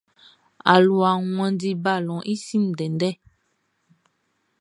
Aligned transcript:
Aluaʼn 0.73 1.21
wanndi 1.39 1.69
balɔnʼn 1.83 2.25
i 2.33 2.35
sin 2.45 2.63
ndɛndɛ. 2.71 3.09